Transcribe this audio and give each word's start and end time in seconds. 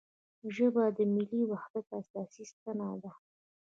ژبه 0.55 0.83
د 0.97 0.99
ملي 1.13 1.41
وحدت 1.51 1.87
اساسي 2.01 2.43
ستن 2.51 2.79
ده 3.01 3.11